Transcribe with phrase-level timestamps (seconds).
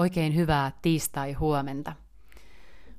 [0.00, 1.92] Oikein hyvää tiistai-huomenta.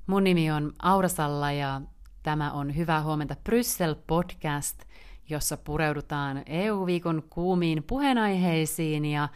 [0.08, 1.82] Mun nimi on Aurasalla ja
[2.24, 4.82] tämä on Hyvää huomenta Bryssel podcast,
[5.30, 9.30] jossa pureudutaan EU-viikon kuumiin puheenaiheisiin ja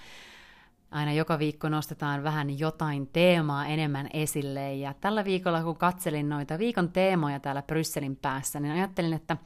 [0.92, 4.74] aina joka viikko nostetaan vähän jotain teemaa enemmän esille.
[4.74, 9.38] Ja tällä viikolla, kun katselin noita viikon teemoja täällä Brysselin päässä, niin ajattelin, että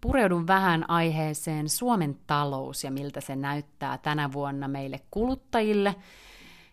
[0.00, 5.94] pureudun vähän aiheeseen Suomen talous ja miltä se näyttää tänä vuonna meille kuluttajille–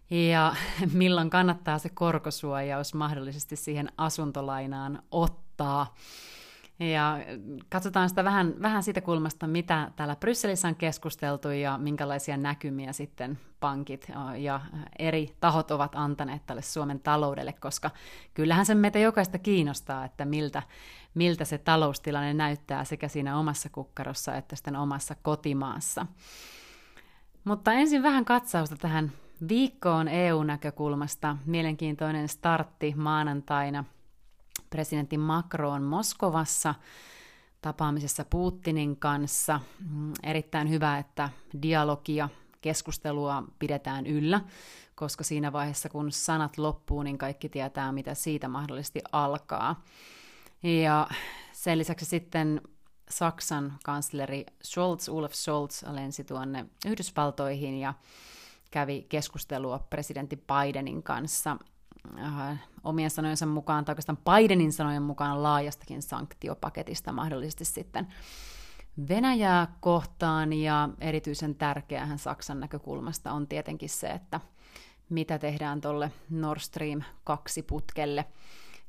[0.10, 0.56] ja
[0.94, 5.96] milloin kannattaa se korkosuojaus mahdollisesti siihen asuntolainaan ottaa.
[6.80, 7.20] Ja
[7.70, 13.40] katsotaan sitä vähän, vähän siitä kulmasta, mitä täällä Brysselissä on keskusteltu ja minkälaisia näkymiä sitten
[13.60, 14.08] pankit
[14.38, 14.62] ja
[15.00, 17.92] eri tahot ovat antaneet tälle Suomen taloudelle, koska
[18.34, 20.64] kyllähän se meitä jokaista kiinnostaa, että miltä,
[21.14, 26.06] miltä se taloustilanne näyttää sekä siinä omassa kukkarossa että sitten omassa kotimaassa.
[27.44, 29.12] Mutta ensin vähän katsausta tähän
[29.50, 33.84] Viikko on EU-näkökulmasta mielenkiintoinen startti maanantaina.
[34.70, 36.76] Presidentti Macron Moskovassa
[37.62, 39.60] tapaamisessa Putinin kanssa.
[39.90, 41.30] Mm, erittäin hyvä, että
[41.62, 42.30] dialogia,
[42.62, 44.42] keskustelua pidetään yllä,
[44.96, 49.84] koska siinä vaiheessa kun sanat loppuu, niin kaikki tietää, mitä siitä mahdollisesti alkaa.
[50.64, 51.08] Ja
[51.52, 52.62] sen lisäksi sitten
[53.10, 57.94] Saksan kansleri Scholz, Olaf Scholz, lensi tuonne Yhdysvaltoihin ja
[58.72, 61.58] kävi keskustelua presidentti Bidenin kanssa
[62.20, 68.08] äh, omien sanojensa mukaan, tai oikeastaan Bidenin sanojen mukaan laajastakin sanktiopaketista mahdollisesti sitten
[69.10, 74.40] Venäjää kohtaan, ja erityisen tärkeähän Saksan näkökulmasta on tietenkin se, että
[75.10, 78.26] mitä tehdään tuolle Nord Stream 2 putkelle.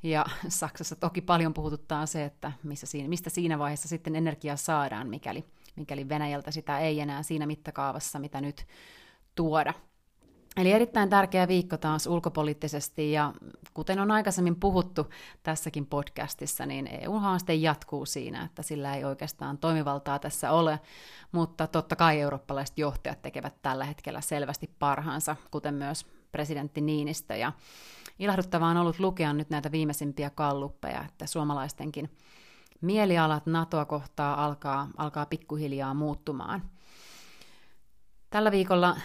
[0.03, 5.09] Ja Saksassa toki paljon puhututtaa se, että missä siinä, mistä siinä vaiheessa sitten energiaa saadaan,
[5.09, 8.65] mikäli, mikäli Venäjältä sitä ei enää siinä mittakaavassa, mitä nyt
[9.35, 9.73] tuoda.
[10.57, 13.33] Eli erittäin tärkeä viikko taas ulkopoliittisesti ja
[13.73, 15.09] kuten on aikaisemmin puhuttu
[15.43, 20.79] tässäkin podcastissa, niin EU-haaste jatkuu siinä, että sillä ei oikeastaan toimivaltaa tässä ole,
[21.31, 27.35] mutta totta kai eurooppalaiset johtajat tekevät tällä hetkellä selvästi parhaansa, kuten myös presidentti Niinistö.
[27.35, 27.51] Ja
[28.19, 32.09] ilahduttavaa on ollut lukea nyt näitä viimeisimpiä kalluppeja, että suomalaistenkin
[32.81, 36.61] mielialat NATOa kohtaa alkaa, alkaa pikkuhiljaa muuttumaan.
[38.29, 38.97] Tällä viikolla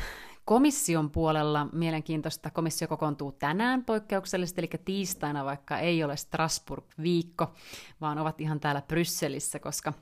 [0.45, 7.53] Komission puolella mielenkiintoista, komissio kokoontuu tänään poikkeuksellisesti, eli tiistaina, vaikka ei ole Strasbourg-viikko,
[8.01, 9.93] vaan ovat ihan täällä Brysselissä, koska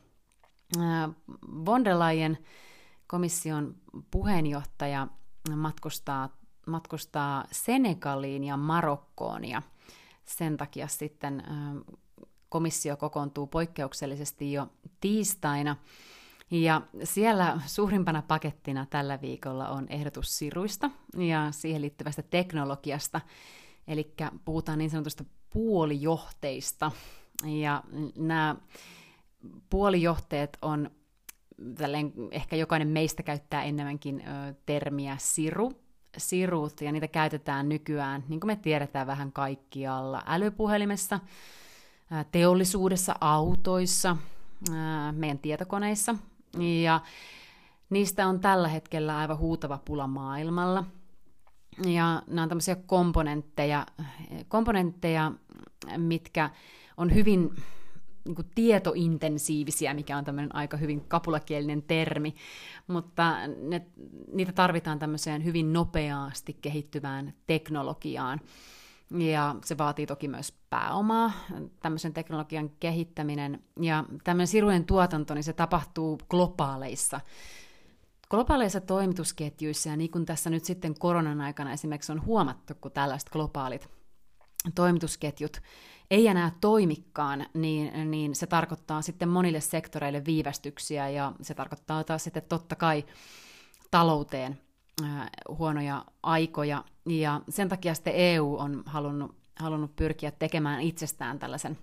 [1.65, 2.39] von der Leyen,
[3.07, 3.75] komission
[4.11, 5.09] puheenjohtaja,
[5.57, 6.29] matkustaa,
[6.67, 9.63] matkustaa Senegaliin ja Marokkoon, ja
[10.25, 11.43] sen takia sitten
[12.49, 14.67] komissio kokoontuu poikkeuksellisesti jo
[15.01, 15.77] tiistaina,
[16.53, 23.21] ja siellä suurimpana pakettina tällä viikolla on ehdotus siruista ja siihen liittyvästä teknologiasta.
[23.89, 24.15] Eli
[24.45, 26.91] puhutaan niin sanotusta puolijohteista.
[27.45, 27.83] Ja
[28.17, 28.57] nämä
[29.71, 30.91] puolijohteet on,
[31.79, 35.73] tälleen, ehkä jokainen meistä käyttää enemmänkin ö, termiä siru,
[36.17, 41.21] sirut, ja niitä käytetään nykyään, niin kuin me tiedetään vähän kaikkialla, älypuhelimessa,
[42.33, 44.17] teollisuudessa, autoissa,
[45.13, 46.15] meidän tietokoneissa,
[46.59, 47.01] ja
[47.91, 50.85] niistä on tällä hetkellä aivan huutava pula maailmalla.
[51.87, 53.87] Ja nämä on tämmöisiä komponentteja,
[54.49, 55.33] komponentteja
[55.97, 56.51] mitkä
[56.97, 57.51] on hyvin
[58.25, 62.35] niin kuin tietointensiivisiä, mikä on tämmöinen aika hyvin kapulakielinen termi,
[62.87, 63.87] mutta ne,
[64.33, 68.41] niitä tarvitaan tämmöiseen hyvin nopeasti kehittyvään teknologiaan.
[69.19, 71.33] Ja se vaatii toki myös pääomaa,
[71.83, 73.63] tämmöisen teknologian kehittäminen.
[73.81, 77.21] Ja tämmöinen sirujen tuotanto, niin se tapahtuu globaaleissa
[78.33, 83.31] globaaleissa toimitusketjuissa, ja niin kuin tässä nyt sitten koronan aikana esimerkiksi on huomattu, kun tällaiset
[83.31, 83.89] globaalit
[84.75, 85.57] toimitusketjut
[86.11, 92.25] ei enää toimikaan, niin, niin se tarkoittaa sitten monille sektoreille viivästyksiä, ja se tarkoittaa taas
[92.25, 93.05] sitten totta kai
[93.91, 94.59] talouteen
[95.49, 101.79] huonoja aikoja, ja sen takia sitten EU on halunnut, halunnut pyrkiä tekemään itsestään tällaisen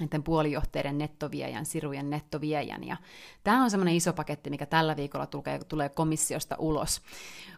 [0.00, 2.84] näiden puolijohteiden nettoviejän, sirujen nettoviejän.
[2.84, 2.96] Ja
[3.44, 7.02] tämä on semmoinen iso paketti, mikä tällä viikolla tulee, tulee komissiosta ulos.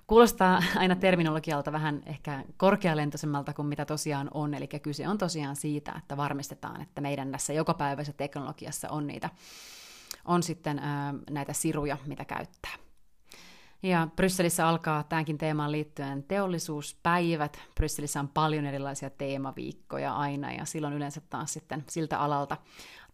[0.06, 5.92] Kuulostaa aina terminologialta vähän ehkä korkealentoisemmalta kuin mitä tosiaan on, eli kyse on tosiaan siitä,
[5.98, 9.30] että varmistetaan, että meidän tässä jokapäiväisessä teknologiassa on niitä
[10.24, 12.83] on sitten ää, näitä siruja, mitä käyttää.
[13.84, 17.58] Ja Brysselissä alkaa tämänkin teemaan liittyen teollisuuspäivät.
[17.74, 22.56] Brysselissä on paljon erilaisia teemaviikkoja aina, ja silloin yleensä taas sitten siltä alalta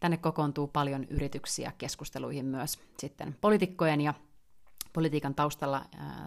[0.00, 4.14] tänne kokoontuu paljon yrityksiä keskusteluihin myös sitten poliitikkojen ja
[4.92, 5.84] politiikan taustalla,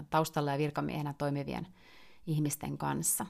[0.09, 1.67] taustalla ja virkamiehenä toimivien
[2.27, 3.25] ihmisten kanssa.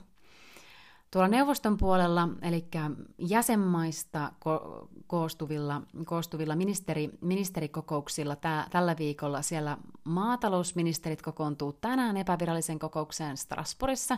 [1.13, 2.65] Tuolla neuvoston puolella, eli
[3.17, 13.37] jäsenmaista ko- koostuvilla, koostuvilla ministeri, ministerikokouksilla tää, tällä viikolla siellä maatalousministerit kokoontuu tänään epävirallisen kokoukseen
[13.37, 14.17] Strasbourgissa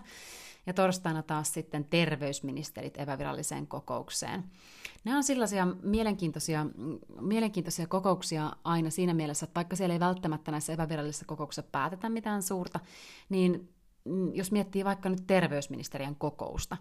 [0.66, 4.44] ja torstaina taas sitten terveysministerit epäviralliseen kokoukseen.
[5.04, 6.66] Nämä on sellaisia mielenkiintoisia,
[7.22, 12.44] mielenkiintoisia kokouksia aina siinä mielessä, että vaikka siellä ei välttämättä näissä epävirallisissa kokouksissa päätetä mitään
[12.44, 12.80] suurta,
[13.30, 13.75] niin
[14.34, 16.78] jos miettii vaikka nyt terveysministeriön kokousta,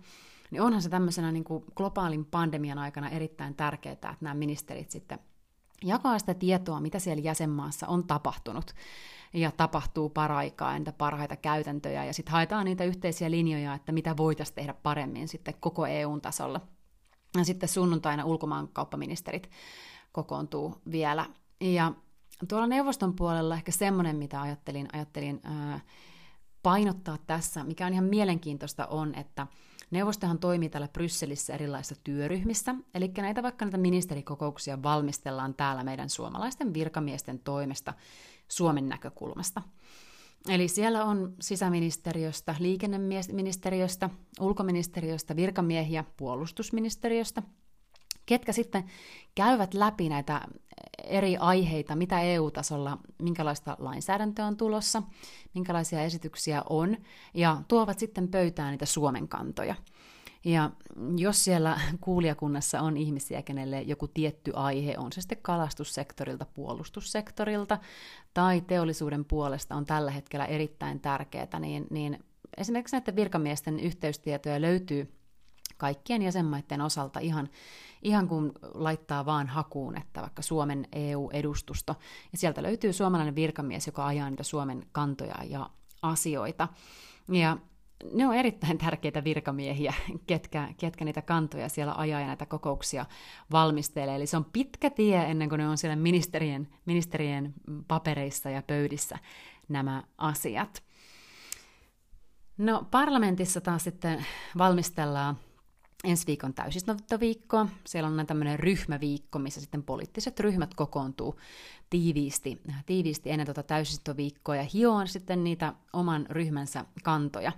[0.50, 5.18] niin onhan se tämmöisenä niin kuin globaalin pandemian aikana erittäin tärkeää, että nämä ministerit sitten
[5.84, 8.74] jakaa sitä tietoa, mitä siellä jäsenmaassa on tapahtunut
[9.32, 14.54] ja tapahtuu paraikaa, entä parhaita käytäntöjä, ja sitten haetaan niitä yhteisiä linjoja, että mitä voitaisiin
[14.54, 16.60] tehdä paremmin sitten koko EUn tasolla.
[17.36, 19.50] Ja sitten sunnuntaina ulkomaankauppaministerit
[20.12, 21.26] kokoontuu vielä.
[21.60, 21.92] Ja
[22.48, 25.80] tuolla neuvoston puolella ehkä semmoinen, mitä ajattelin, ajattelin ää,
[26.64, 29.46] painottaa tässä, mikä on ihan mielenkiintoista, on, että
[29.90, 36.74] neuvostohan toimii täällä Brysselissä erilaisissa työryhmissä, eli näitä vaikka näitä ministerikokouksia valmistellaan täällä meidän suomalaisten
[36.74, 37.94] virkamiesten toimesta
[38.48, 39.62] Suomen näkökulmasta.
[40.48, 47.42] Eli siellä on sisäministeriöstä, liikenneministeriöstä, ulkoministeriöstä, virkamiehiä puolustusministeriöstä,
[48.26, 48.84] ketkä sitten
[49.34, 50.40] käyvät läpi näitä
[51.04, 55.02] eri aiheita, mitä EU-tasolla, minkälaista lainsäädäntöä on tulossa,
[55.54, 56.96] minkälaisia esityksiä on,
[57.34, 59.74] ja tuovat sitten pöytään niitä Suomen kantoja.
[60.44, 60.70] Ja
[61.16, 67.78] jos siellä kuulijakunnassa on ihmisiä, kenelle joku tietty aihe, on se sitten kalastussektorilta, puolustussektorilta
[68.34, 72.24] tai teollisuuden puolesta on tällä hetkellä erittäin tärkeää, niin, niin
[72.56, 75.12] esimerkiksi näiden virkamiesten yhteystietoja löytyy
[75.84, 77.48] kaikkien jäsenmaiden osalta ihan,
[78.02, 81.94] ihan kun laittaa vaan hakuun, että vaikka Suomen EU-edustusto,
[82.32, 85.70] ja sieltä löytyy suomalainen virkamies, joka ajaa niitä Suomen kantoja ja
[86.02, 86.68] asioita.
[87.28, 87.56] Ja
[88.12, 89.94] ne on erittäin tärkeitä virkamiehiä,
[90.26, 93.06] ketkä, ketkä niitä kantoja siellä ajaa ja näitä kokouksia
[93.52, 94.16] valmistelee.
[94.16, 97.54] Eli se on pitkä tie ennen kuin ne on siellä ministerien, ministerien
[97.88, 99.18] papereissa ja pöydissä
[99.68, 100.82] nämä asiat.
[102.58, 104.26] No parlamentissa taas sitten
[104.58, 105.36] valmistellaan
[106.04, 107.68] ensi viikon täysistuntoviikkoa.
[107.86, 111.40] Siellä on tämmöinen ryhmäviikko, missä sitten poliittiset ryhmät kokoontuu
[111.90, 117.52] tiiviisti, tiiviisti ennen tuota täysistuntoviikkoa ja hioon sitten niitä oman ryhmänsä kantoja.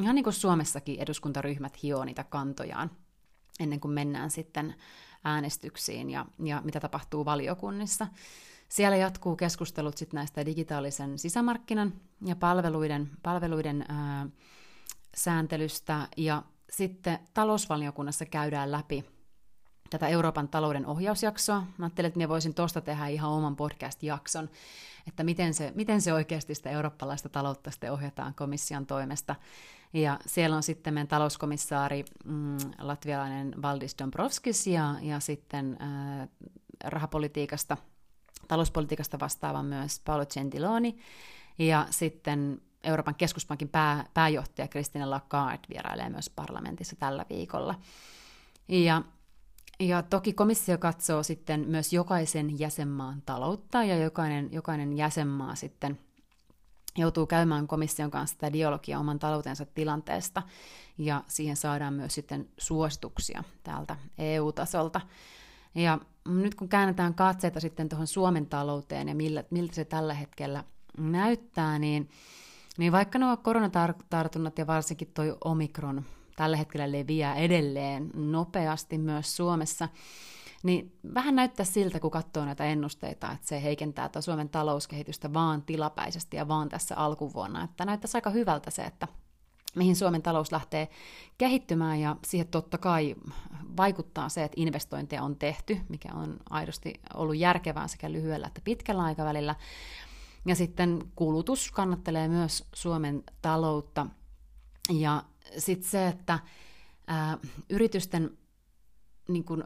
[0.00, 2.90] Ihan niin kuin Suomessakin eduskuntaryhmät hioo niitä kantojaan
[3.60, 4.74] ennen kuin mennään sitten
[5.24, 8.06] äänestyksiin ja, ja mitä tapahtuu valiokunnissa.
[8.68, 11.92] Siellä jatkuu keskustelut sitten näistä digitaalisen sisämarkkinan
[12.24, 14.26] ja palveluiden, palveluiden ää,
[15.16, 19.04] sääntelystä ja sitten talousvaliokunnassa käydään läpi
[19.90, 21.60] tätä Euroopan talouden ohjausjaksoa.
[21.78, 24.50] Mä ajattelin, että minä voisin tuosta tehdä ihan oman podcast-jakson,
[25.08, 29.36] että miten se, miten se oikeasti sitä eurooppalaista taloutta sitten ohjataan komission toimesta.
[29.92, 36.28] Ja siellä on sitten meidän talouskomissaari, mm, latvialainen Valdis Dombrovskis ja, ja sitten äh,
[36.84, 37.76] rahapolitiikasta,
[38.48, 40.96] talouspolitiikasta vastaava myös Paolo Gentiloni
[41.58, 47.74] ja sitten Euroopan keskuspankin pää, pääjohtaja Christine Lagarde vierailee myös parlamentissa tällä viikolla.
[48.68, 49.02] Ja,
[49.80, 55.98] ja toki komissio katsoo sitten myös jokaisen jäsenmaan taloutta, ja jokainen, jokainen jäsenmaa sitten
[56.96, 60.42] joutuu käymään komission kanssa tätä dialogia oman taloutensa tilanteesta,
[60.98, 65.00] ja siihen saadaan myös sitten suosituksia täältä EU-tasolta.
[65.74, 70.64] Ja nyt kun käännetään katseita sitten tuohon Suomen talouteen ja millä, miltä se tällä hetkellä
[70.98, 72.10] näyttää, niin
[72.78, 76.04] niin vaikka nuo koronatartunnat ja varsinkin toi omikron
[76.36, 79.88] tällä hetkellä leviää edelleen nopeasti myös Suomessa,
[80.62, 85.62] niin vähän näyttää siltä, kun katsoo näitä ennusteita, että se heikentää tuota Suomen talouskehitystä vaan
[85.62, 87.64] tilapäisesti ja vaan tässä alkuvuonna.
[87.64, 89.08] Että näyttäisi aika hyvältä se, että
[89.74, 90.88] mihin Suomen talous lähtee
[91.38, 93.14] kehittymään ja siihen totta kai
[93.76, 99.02] vaikuttaa se, että investointeja on tehty, mikä on aidosti ollut järkevää sekä lyhyellä että pitkällä
[99.02, 99.54] aikavälillä,
[100.46, 104.06] ja sitten kulutus kannattelee myös Suomen taloutta.
[104.90, 105.24] Ja
[105.58, 106.38] sitten se, että
[107.06, 107.38] ää,
[107.70, 108.38] yritysten,
[109.28, 109.64] niin kun,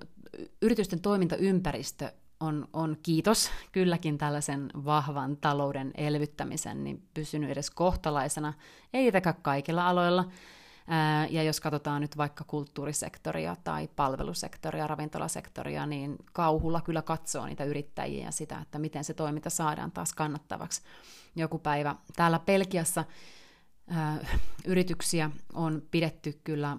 [0.62, 8.52] yritysten toimintaympäristö on, on kiitos kylläkin tällaisen vahvan talouden elvyttämisen, niin pysynyt edes kohtalaisena,
[8.92, 10.25] ei tietenkään kaikilla aloilla,
[11.31, 18.25] ja jos katsotaan nyt vaikka kulttuurisektoria tai palvelusektoria, ravintolasektoria, niin kauhulla kyllä katsoo niitä yrittäjiä
[18.25, 20.83] ja sitä, että miten se toiminta saadaan taas kannattavaksi
[21.37, 21.97] joku päivä.
[22.16, 23.05] Täällä Pelkiassa
[24.66, 26.76] yrityksiä on pidetty kyllä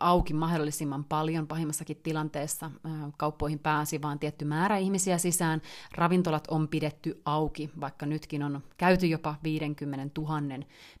[0.00, 2.70] auki mahdollisimman paljon pahimmassakin tilanteessa.
[3.18, 5.62] Kauppoihin pääsi vain tietty määrä ihmisiä sisään.
[5.94, 10.40] Ravintolat on pidetty auki, vaikka nytkin on käyty jopa 50 000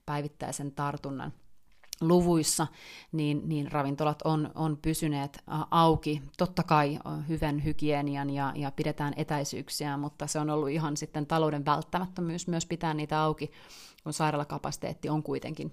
[0.06, 1.32] päivittäisen tartunnan
[2.00, 2.66] luvuissa,
[3.12, 5.38] niin, niin ravintolat on, on pysyneet
[5.70, 6.22] auki.
[6.38, 11.64] Totta kai hyvän hygienian ja, ja pidetään etäisyyksiä, mutta se on ollut ihan sitten talouden
[11.64, 13.50] välttämättömyys myös pitää niitä auki,
[14.04, 15.72] kun sairaalakapasiteetti on kuitenkin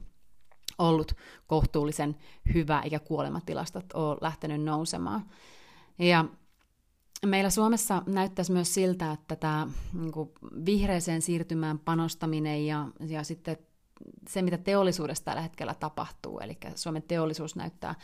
[0.77, 1.15] ollut
[1.47, 2.15] kohtuullisen
[2.53, 5.25] hyvä, eikä kuolematilastot ole lähtenyt nousemaan.
[5.99, 6.25] Ja
[7.25, 13.57] meillä Suomessa näyttäisi myös siltä, että tämä niin vihreiseen siirtymään panostaminen ja, ja sitten
[14.29, 17.95] se, mitä teollisuudessa tällä hetkellä tapahtuu, eli Suomen teollisuus näyttää,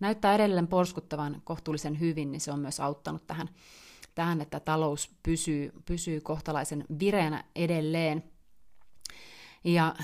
[0.00, 3.48] näyttää edelleen porskuttavan kohtuullisen hyvin, niin se on myös auttanut tähän,
[4.14, 8.24] tähän että talous pysyy, pysyy kohtalaisen vireänä edelleen.
[9.64, 9.94] Ja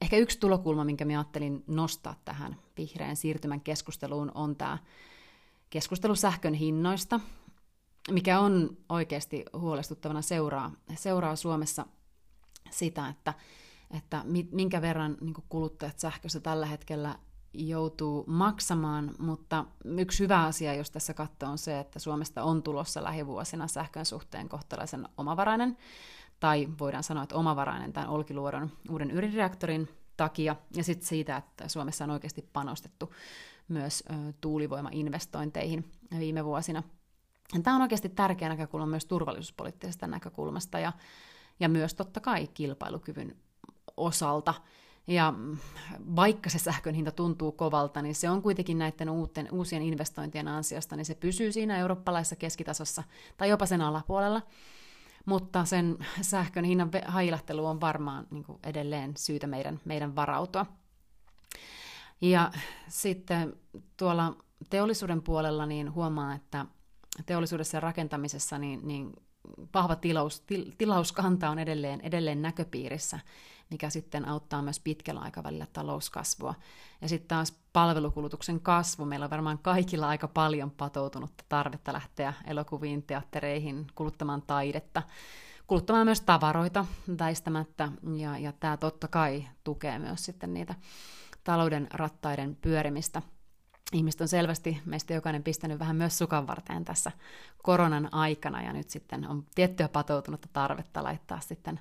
[0.00, 4.78] ehkä yksi tulokulma, minkä minä ajattelin nostaa tähän vihreän siirtymän keskusteluun, on tämä
[5.70, 7.20] keskustelu sähkön hinnoista,
[8.10, 11.86] mikä on oikeasti huolestuttavana seuraa, seuraa Suomessa
[12.70, 13.34] sitä, että
[13.90, 17.18] että minkä verran niin kuluttajat sähkössä tällä hetkellä
[17.54, 23.04] joutuu maksamaan, mutta yksi hyvä asia, jos tässä katsoo, on se, että Suomesta on tulossa
[23.04, 25.76] lähivuosina sähkön suhteen kohtalaisen omavarainen,
[26.40, 32.04] tai voidaan sanoa, että omavarainen tämän Olkiluodon uuden ydinreaktorin takia, ja sitten siitä, että Suomessa
[32.04, 33.14] on oikeasti panostettu
[33.68, 34.04] myös
[34.40, 36.82] tuulivoimainvestointeihin viime vuosina.
[37.62, 40.92] Tämä on oikeasti tärkeä näkökulma myös turvallisuuspoliittisesta näkökulmasta, ja,
[41.60, 43.36] ja myös totta kai kilpailukyvyn
[43.96, 44.54] osalta.
[45.06, 45.34] Ja
[46.16, 50.96] vaikka se sähkön hinta tuntuu kovalta, niin se on kuitenkin näiden uuten, uusien investointien ansiosta,
[50.96, 53.02] niin se pysyy siinä eurooppalaisessa keskitasossa
[53.36, 54.42] tai jopa sen alapuolella.
[55.26, 60.66] Mutta sen sähkön hinnan hailahtelu on varmaan niin edelleen syytä meidän, meidän varautua.
[62.20, 62.52] Ja
[62.88, 63.56] sitten
[63.96, 64.36] tuolla
[64.70, 66.66] teollisuuden puolella niin huomaa, että
[67.26, 69.12] teollisuudessa ja rakentamisessa niin, niin
[69.74, 73.20] vahva tilaus, til, tilauskanta on edelleen, edelleen näköpiirissä
[73.70, 76.54] mikä sitten auttaa myös pitkällä aikavälillä talouskasvua.
[77.00, 79.04] Ja sitten taas palvelukulutuksen kasvu.
[79.04, 85.02] Meillä on varmaan kaikilla aika paljon patoutunutta tarvetta lähteä elokuviin, teattereihin, kuluttamaan taidetta,
[85.66, 86.86] kuluttamaan myös tavaroita
[87.18, 87.92] väistämättä.
[88.16, 90.74] Ja, ja tämä totta kai tukee myös sitten niitä
[91.44, 93.22] talouden rattaiden pyörimistä.
[93.92, 97.12] Ihmiset on selvästi, meistä jokainen pistänyt vähän myös sukan varteen tässä
[97.62, 101.80] koronan aikana, ja nyt sitten on tiettyä patoutunutta tarvetta laittaa sitten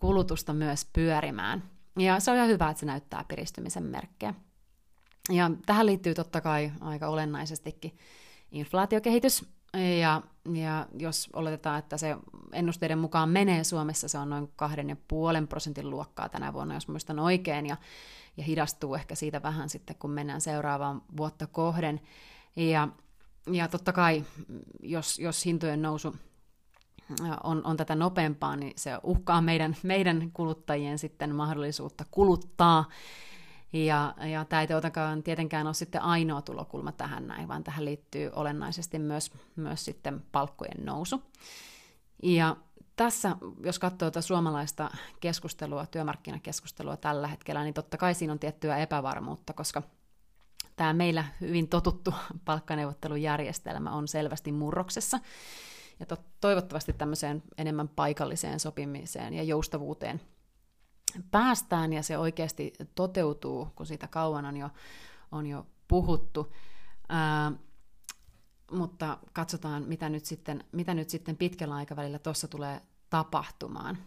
[0.00, 1.62] kulutusta myös pyörimään.
[1.98, 4.34] Ja se on ihan hyvä, että se näyttää piristymisen merkkejä.
[5.30, 7.98] Ja tähän liittyy totta kai aika olennaisestikin
[8.52, 9.44] inflaatiokehitys.
[10.00, 10.22] Ja,
[10.54, 12.16] ja jos oletetaan, että se
[12.52, 14.48] ennusteiden mukaan menee Suomessa, se on noin
[15.42, 17.76] 2,5 prosentin luokkaa tänä vuonna, jos muistan oikein, ja,
[18.36, 22.00] ja hidastuu ehkä siitä vähän sitten, kun mennään seuraavaan vuotta kohden.
[22.56, 22.88] Ja,
[23.52, 24.24] ja totta kai,
[24.82, 26.16] jos, jos hintojen nousu
[27.44, 32.84] on, on tätä nopeampaa, niin se uhkaa meidän, meidän kuluttajien sitten mahdollisuutta kuluttaa.
[33.72, 34.68] Ja, ja tämä ei
[35.24, 40.84] tietenkään ole sitten ainoa tulokulma tähän näin, vaan tähän liittyy olennaisesti myös, myös sitten palkkojen
[40.84, 41.22] nousu.
[42.22, 42.56] Ja
[42.96, 44.90] tässä, jos katsoo tätä suomalaista
[45.20, 49.82] keskustelua, työmarkkinakeskustelua tällä hetkellä, niin totta kai siinä on tiettyä epävarmuutta, koska
[50.76, 52.14] tämä meillä hyvin totuttu
[52.44, 55.18] palkkaneuvottelujärjestelmä on selvästi murroksessa
[56.00, 60.20] ja to- toivottavasti tämmöiseen enemmän paikalliseen sopimiseen ja joustavuuteen
[61.30, 64.70] päästään ja se oikeasti toteutuu, kun siitä kauan on jo,
[65.32, 66.52] on jo puhuttu.
[67.08, 67.52] Ää,
[68.72, 72.80] mutta katsotaan, mitä nyt sitten, mitä nyt sitten pitkällä aikavälillä tuossa tulee
[73.10, 73.98] tapahtumaan.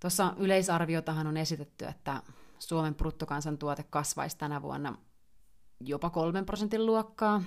[0.00, 2.22] Tuossa yleisarviotahan on esitetty, että
[2.58, 4.98] Suomen bruttokansantuote kasvaisi tänä vuonna
[5.80, 7.42] jopa kolmen prosentin luokkaa,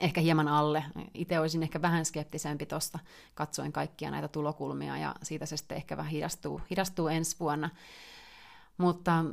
[0.00, 0.84] ehkä hieman alle.
[1.14, 2.98] Itse olisin ehkä vähän skeptisempi tuosta,
[3.34, 7.70] katsoin kaikkia näitä tulokulmia, ja siitä se sitten ehkä vähän hidastuu, hidastuu ensi vuonna.
[8.78, 9.24] Mutta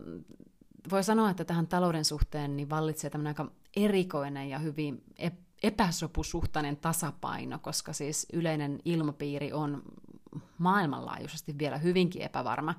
[0.92, 5.04] voi sanoa, että tähän talouden suhteen niin vallitsee tämmöinen aika erikoinen ja hyvin
[5.64, 9.84] epäsopusuhtainen tasapaino, koska siis yleinen ilmapiiri on
[10.58, 12.76] maailmanlaajuisesti vielä hyvinkin epävarma.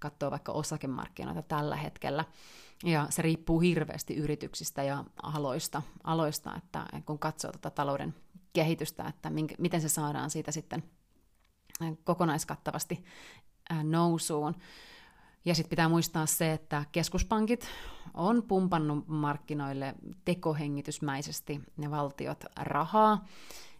[0.00, 2.24] Katsoo vaikka osakemarkkinoita tällä hetkellä.
[2.84, 8.14] Ja se riippuu hirveästi yrityksistä ja aloista, aloista että kun katsoo tätä talouden
[8.52, 10.82] kehitystä, että minkä, miten se saadaan siitä sitten
[12.04, 13.04] kokonaiskattavasti
[13.82, 14.54] nousuun.
[15.44, 17.68] Ja sitten pitää muistaa se, että keskuspankit
[18.14, 19.94] on pumpannut markkinoille
[20.24, 23.24] tekohengitysmäisesti ne valtiot rahaa,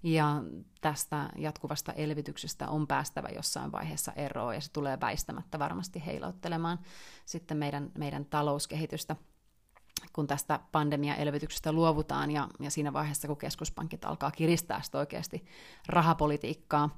[0.03, 0.43] ja
[0.81, 6.79] tästä jatkuvasta elvytyksestä on päästävä jossain vaiheessa eroon, ja se tulee väistämättä varmasti heilauttelemaan
[7.25, 9.17] sitten meidän, meidän talouskehitystä
[10.13, 15.45] kun tästä pandemia-elvytyksestä luovutaan ja, ja siinä vaiheessa, kun keskuspankit alkaa kiristää sitä oikeasti
[15.89, 16.97] rahapolitiikkaa.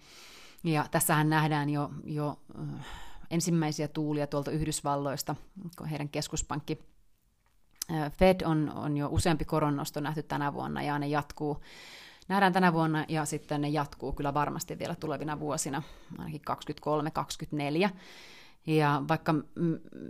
[0.64, 2.86] Ja tässähän nähdään jo, jo äh,
[3.30, 5.36] ensimmäisiä tuulia tuolta Yhdysvalloista,
[5.78, 6.78] kun heidän keskuspankki
[7.92, 11.60] äh, Fed on, on jo useampi koronnosto nähty tänä vuonna ja ne jatkuu.
[12.30, 15.82] Nähdään tänä vuonna ja sitten ne jatkuu kyllä varmasti vielä tulevina vuosina,
[16.18, 16.40] ainakin
[17.86, 17.90] 23-24.
[18.66, 19.34] Ja vaikka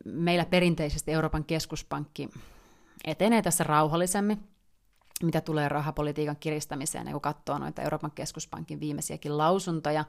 [0.04, 2.28] meillä perinteisesti Euroopan keskuspankki
[3.04, 4.48] etenee tässä rauhallisemmin,
[5.22, 10.04] mitä tulee rahapolitiikan kiristämiseen, ja kun katsoo noita Euroopan keskuspankin viimeisiäkin lausuntoja,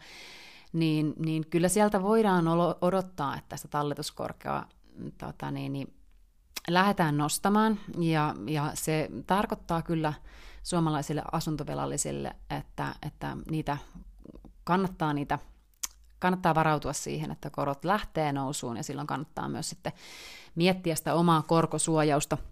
[0.74, 2.46] niin, niin kyllä sieltä voidaan
[2.82, 4.70] odottaa, että tästä talletuskorkeaa
[5.18, 5.94] tota niin, niin,
[6.70, 10.14] lähdetään nostamaan, ja, ja se tarkoittaa kyllä
[10.64, 13.78] suomalaisille asuntovelallisille, että, että niitä
[14.64, 15.40] kannattaa niitä
[16.20, 19.92] kannattaa varautua siihen, että korot lähtee nousuun, ja silloin kannattaa myös sitten
[20.56, 22.38] miettiä sitä omaa korkosuojausta–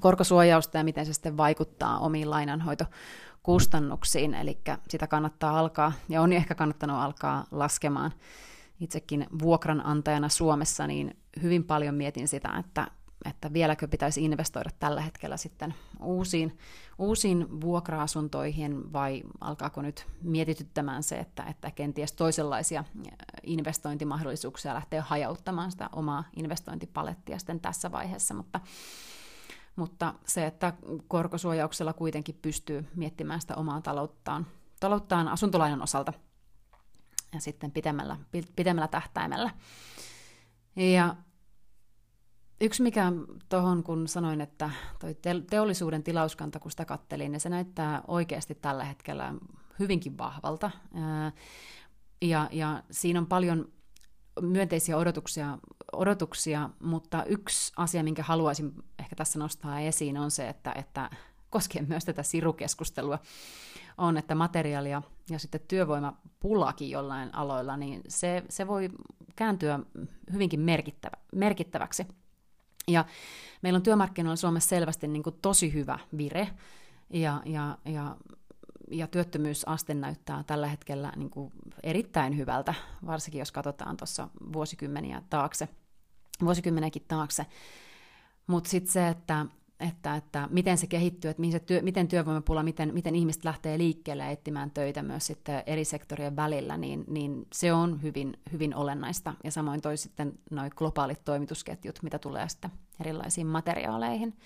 [0.00, 6.54] korkosuojausta ja miten se sitten vaikuttaa omiin lainanhoitokustannuksiin, eli sitä kannattaa alkaa, ja on ehkä
[6.54, 8.12] kannattanut alkaa laskemaan.
[8.80, 12.86] Itsekin vuokranantajana Suomessa, niin hyvin paljon mietin sitä, että,
[13.24, 16.58] että vieläkö pitäisi investoida tällä hetkellä sitten uusiin,
[16.98, 22.84] uusiin vuokra-asuntoihin, vai alkaako nyt mietityttämään se, että, että kenties toisenlaisia
[23.42, 28.60] investointimahdollisuuksia lähtee hajauttamaan sitä omaa investointipalettia sitten tässä vaiheessa, mutta
[29.76, 30.72] mutta se, että
[31.08, 34.46] korkosuojauksella kuitenkin pystyy miettimään sitä omaa talouttaan,
[34.80, 36.12] talouttaan asuntolainan osalta
[37.32, 38.16] ja sitten pidemmällä,
[38.56, 39.50] pidemmällä tähtäimellä.
[40.76, 41.16] Ja
[42.60, 43.12] yksi mikä
[43.48, 45.16] tuohon, kun sanoin, että toi
[45.50, 49.34] teollisuuden tilauskanta, kun sitä kattelin, niin se näyttää oikeasti tällä hetkellä
[49.78, 50.70] hyvinkin vahvalta.
[52.22, 53.72] Ja, ja siinä on paljon
[54.40, 55.58] myönteisiä odotuksia,
[55.92, 61.10] odotuksia, mutta yksi asia, minkä haluaisin ehkä tässä nostaa esiin, on se, että, että
[61.50, 63.18] koskien myös tätä sirukeskustelua,
[63.98, 68.88] on, että materiaalia ja sitten työvoimapulakin jollain aloilla, niin se, se voi
[69.36, 69.80] kääntyä
[70.32, 72.06] hyvinkin merkittävä, merkittäväksi.
[72.88, 73.04] Ja
[73.62, 76.48] meillä on työmarkkinoilla Suomessa selvästi niin kuin tosi hyvä vire,
[77.10, 78.16] ja, ja, ja
[78.90, 82.74] ja työttömyysaste näyttää tällä hetkellä niin kuin erittäin hyvältä,
[83.06, 85.68] varsinkin jos katsotaan tuossa vuosikymmeniä taakse,
[86.44, 87.46] vuosikymmeniäkin taakse.
[88.46, 89.46] Mutta sitten se, että,
[89.80, 94.30] että, että miten se kehittyy, että se työ, miten työvoimapula, miten, miten ihmiset lähtee liikkeelle
[94.30, 99.34] etsimään töitä myös sitten eri sektorien välillä, niin, niin se on hyvin, hyvin olennaista.
[99.44, 104.36] Ja samoin toi sitten noin globaalit toimitusketjut, mitä tulee sitten erilaisiin materiaaleihin.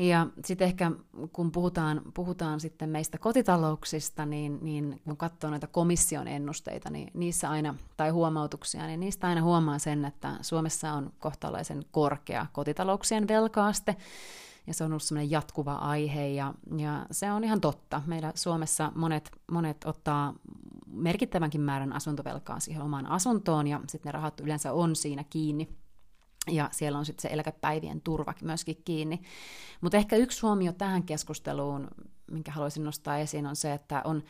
[0.00, 0.90] Ja sitten ehkä
[1.32, 7.50] kun puhutaan, puhutaan sitten meistä kotitalouksista, niin, niin kun katsoo noita komission ennusteita niin niissä
[7.50, 13.96] aina, tai huomautuksia, niin niistä aina huomaa sen, että Suomessa on kohtalaisen korkea kotitalouksien velkaaste,
[14.66, 18.02] ja se on ollut semmoinen jatkuva aihe, ja, ja se on ihan totta.
[18.06, 20.34] Meillä Suomessa monet, monet ottaa
[20.86, 25.79] merkittävänkin määrän asuntovelkaa siihen omaan asuntoon, ja sitten ne rahat yleensä on siinä kiinni
[26.50, 29.22] ja siellä on sitten se eläkepäivien turva myöskin kiinni.
[29.80, 31.88] Mutta ehkä yksi huomio tähän keskusteluun,
[32.30, 34.22] minkä haluaisin nostaa esiin, on se, että on,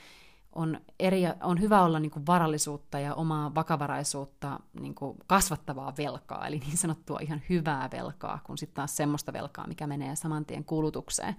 [0.52, 6.46] on, eri, on hyvä olla niin kuin varallisuutta ja omaa vakavaraisuutta niin kuin kasvattavaa velkaa,
[6.46, 10.64] eli niin sanottua ihan hyvää velkaa, kun sitten taas semmoista velkaa, mikä menee saman tien
[10.64, 11.37] kulutukseen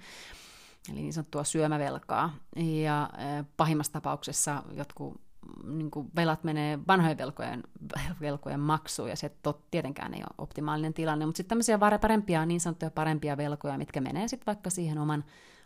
[0.90, 2.34] eli niin sanottua syömävelkaa.
[2.56, 5.22] Ja eh, pahimmassa tapauksessa jotkut
[5.64, 7.64] niin kuin velat menee vanhojen velkojen,
[8.22, 12.60] velkojen maksuun, ja se tot, tietenkään ei ole optimaalinen tilanne, mutta sitten tämmöisiä parempia, niin
[12.60, 15.24] sanottuja parempia velkoja, mitkä menee sitten vaikka siihen oman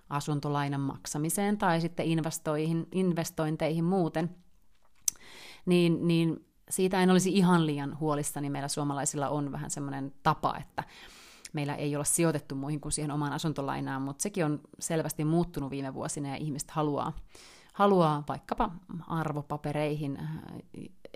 [0.10, 4.36] asuntolainan maksamiseen tai sitten investoihin, investointeihin muuten,
[5.66, 8.50] niin, niin siitä en olisi ihan liian huolissani.
[8.50, 10.84] Meillä suomalaisilla on vähän semmoinen tapa, että
[11.54, 15.94] meillä ei ole sijoitettu muihin kuin siihen omaan asuntolainaan, mutta sekin on selvästi muuttunut viime
[15.94, 17.14] vuosina ja ihmiset haluaa
[17.76, 18.72] haluaa vaikkapa
[19.08, 20.30] arvopapereihin äh,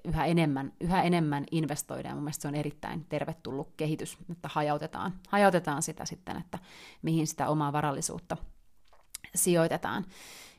[0.06, 5.14] yhä enemmän, yhä enemmän investoida, ja mun mielestä se on erittäin tervetullut kehitys, että hajautetaan,
[5.30, 6.60] hajautetaan sitä sitten, että
[7.02, 8.38] mihin sitä omaa varallisuutta
[9.36, 10.06] sijoitetaan.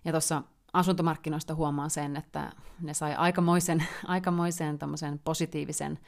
[0.04, 4.78] Ja tuossa asuntomarkkinoista huomaan sen, että ne sai aikamoisen, aikamoisen
[5.24, 5.98] positiivisen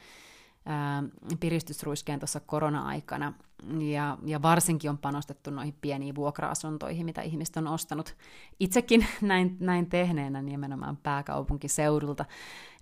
[0.65, 1.03] ää,
[1.39, 3.33] piristysruiskeen tuossa korona-aikana,
[3.79, 8.15] ja, ja varsinkin on panostettu noihin pieniin vuokra-asuntoihin, mitä ihmiset on ostanut.
[8.59, 12.25] Itsekin näin, näin tehneenä nimenomaan pääkaupunkiseudulta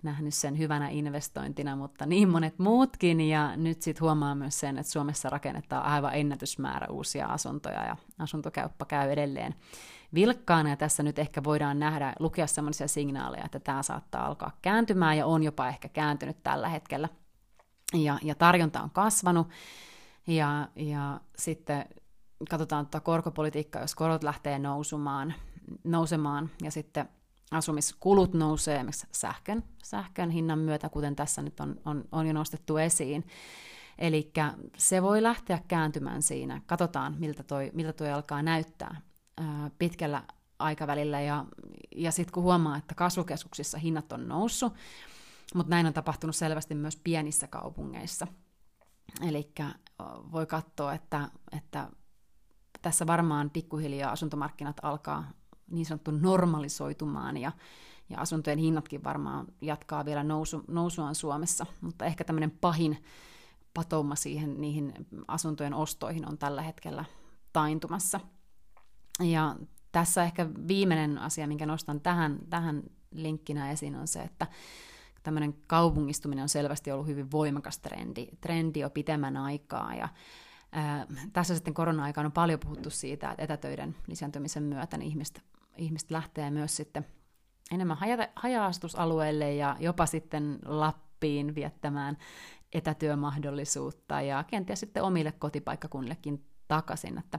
[0.02, 4.92] nähnyt sen hyvänä investointina, mutta niin monet muutkin, ja nyt sitten huomaa myös sen, että
[4.92, 9.54] Suomessa rakennetaan aivan ennätysmäärä uusia asuntoja, ja asuntokäyppä käy edelleen
[10.14, 15.18] vilkkaana, ja tässä nyt ehkä voidaan nähdä, lukea sellaisia signaaleja, että tämä saattaa alkaa kääntymään,
[15.18, 17.08] ja on jopa ehkä kääntynyt tällä hetkellä,
[17.94, 19.48] ja, ja tarjonta on kasvanut,
[20.26, 21.84] ja, ja sitten
[22.50, 25.34] katsotaan tuota korkopolitiikkaa, jos korot lähtee nousumaan,
[25.84, 27.08] nousemaan, ja sitten
[27.50, 32.76] asumiskulut nousee esimerkiksi sähkön, sähkön hinnan myötä, kuten tässä nyt on, on, on jo nostettu
[32.76, 33.26] esiin.
[33.98, 34.32] Eli
[34.76, 36.60] se voi lähteä kääntymään siinä.
[36.66, 39.00] Katsotaan, miltä toi, miltä toi alkaa näyttää
[39.38, 40.22] ää, pitkällä
[40.58, 41.20] aikavälillä.
[41.20, 41.44] Ja,
[41.96, 44.74] ja sitten kun huomaa, että kasvukeskuksissa hinnat on noussut,
[45.54, 48.26] mutta näin on tapahtunut selvästi myös pienissä kaupungeissa.
[49.28, 49.52] Eli
[50.32, 51.90] voi katsoa, että, että
[52.82, 55.30] tässä varmaan pikkuhiljaa asuntomarkkinat alkaa
[55.70, 57.52] niin sanottu normalisoitumaan ja,
[58.08, 63.04] ja asuntojen hinnatkin varmaan jatkaa vielä nousu, nousuaan Suomessa, mutta ehkä tämmöinen pahin
[63.74, 64.92] patouma siihen niihin
[65.28, 67.04] asuntojen ostoihin on tällä hetkellä
[67.52, 68.20] taintumassa.
[69.20, 69.56] Ja
[69.92, 74.46] tässä ehkä viimeinen asia, minkä nostan tähän, tähän linkkinä esiin, on se, että
[75.22, 80.08] tämmöinen kaupungistuminen on selvästi ollut hyvin voimakas trendi, trendi jo pitemmän aikaa, ja
[80.72, 85.42] ää, tässä sitten korona-aikana on paljon puhuttu siitä, että etätöiden lisääntymisen myötä niin ihmiset,
[85.76, 87.06] ihmiset lähtee myös sitten
[87.72, 92.16] enemmän haja, haja-asutusalueille ja jopa sitten Lappiin viettämään
[92.72, 97.38] etätyömahdollisuutta ja kenties sitten omille kotipaikkakunnillekin takaisin, että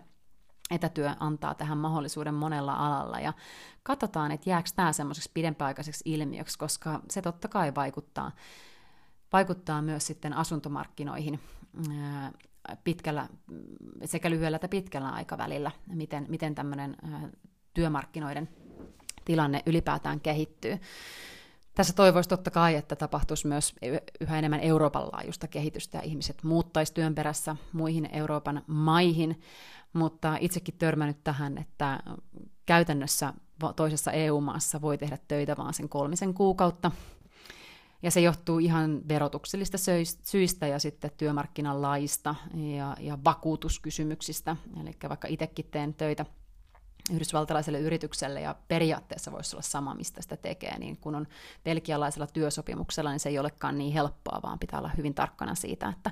[0.71, 3.33] etätyö antaa tähän mahdollisuuden monella alalla ja
[3.83, 8.31] katsotaan, että jääkö tämä semmoiseksi pidempäaikaiseksi ilmiöksi, koska se totta kai vaikuttaa,
[9.33, 11.39] vaikuttaa myös sitten asuntomarkkinoihin
[12.83, 13.27] pitkällä,
[14.05, 16.97] sekä lyhyellä että pitkällä aikavälillä, miten, miten tämmöinen
[17.73, 18.49] työmarkkinoiden
[19.25, 20.79] tilanne ylipäätään kehittyy.
[21.75, 23.75] Tässä toivoisi totta kai, että tapahtuisi myös
[24.21, 29.41] yhä enemmän Euroopan laajuista kehitystä ja ihmiset muuttaisi työn perässä muihin Euroopan maihin,
[29.93, 31.99] mutta itsekin törmännyt tähän, että
[32.65, 33.33] käytännössä
[33.75, 36.91] toisessa EU-maassa voi tehdä töitä vaan sen kolmisen kuukautta,
[38.03, 39.77] ja se johtuu ihan verotuksellista
[40.23, 42.35] syistä ja sitten työmarkkinalaista
[42.77, 44.55] ja, ja vakuutuskysymyksistä.
[44.81, 46.25] Eli vaikka itsekin teen töitä
[47.11, 51.27] yhdysvaltalaiselle yritykselle ja periaatteessa voisi olla sama, mistä sitä tekee, niin kun on
[51.63, 56.11] belgialaisella työsopimuksella, niin se ei olekaan niin helppoa, vaan pitää olla hyvin tarkkana siitä, että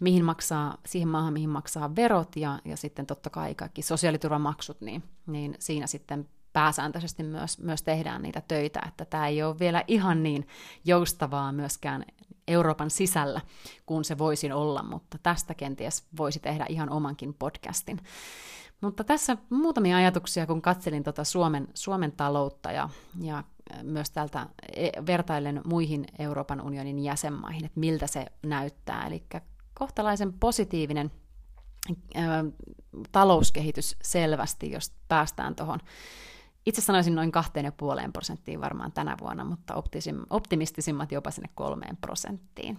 [0.00, 5.02] mihin maksaa, siihen maahan, mihin maksaa verot ja, ja sitten totta kai kaikki sosiaaliturvamaksut, niin,
[5.26, 10.22] niin siinä sitten pääsääntöisesti myös, myös tehdään niitä töitä, että tämä ei ole vielä ihan
[10.22, 10.48] niin
[10.84, 12.04] joustavaa myöskään
[12.48, 13.40] Euroopan sisällä
[13.86, 18.00] kuin se voisi olla, mutta tästä kenties voisi tehdä ihan omankin podcastin.
[18.80, 22.88] Mutta tässä muutamia ajatuksia, kun katselin tuota Suomen, Suomen taloutta ja,
[23.20, 23.44] ja
[23.82, 29.06] myös täältä e, vertailen muihin Euroopan unionin jäsenmaihin, että miltä se näyttää.
[29.06, 29.22] Eli
[29.74, 31.10] kohtalaisen positiivinen
[31.90, 32.20] ö,
[33.12, 35.80] talouskehitys selvästi, jos päästään tuohon.
[36.66, 39.74] Itse sanoisin noin kahteen ja puoleen prosenttiin varmaan tänä vuonna, mutta
[40.30, 42.78] optimistisimmat jopa sinne kolmeen prosenttiin.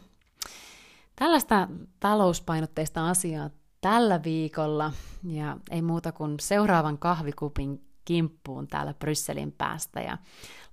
[1.16, 1.68] Tällaista
[2.00, 3.50] talouspainotteista asiaa
[3.82, 4.92] tällä viikolla.
[5.24, 10.02] Ja ei muuta kuin seuraavan kahvikupin kimppuun täällä Brysselin päästä.
[10.02, 10.18] Ja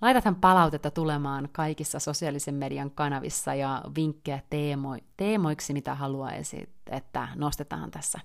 [0.01, 7.91] laitathan palautetta tulemaan kaikissa sosiaalisen median kanavissa ja vinkkejä teemo- teemoiksi, mitä haluaisit, että nostetaan
[7.91, 8.21] tässä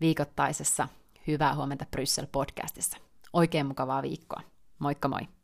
[0.00, 0.88] viikoittaisessa
[1.26, 2.96] Hyvää huomenta Bryssel podcastissa.
[3.32, 4.40] Oikein mukavaa viikkoa.
[4.78, 5.41] Moikka moi!